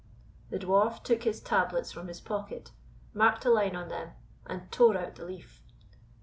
The 0.49 0.57
Dwarf 0.57 1.03
took 1.03 1.25
his 1.25 1.39
tablets 1.39 1.91
from 1.91 2.07
his 2.07 2.19
pocket, 2.19 2.71
marked 3.13 3.45
a 3.45 3.51
line 3.51 3.75
on 3.75 3.89
them, 3.89 4.13
and 4.47 4.63
tore 4.71 4.97
out 4.97 5.13
the 5.13 5.25
leaf. 5.25 5.61